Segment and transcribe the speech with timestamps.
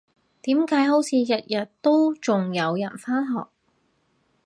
[0.41, 3.49] 點解好似日日都仲有人返學？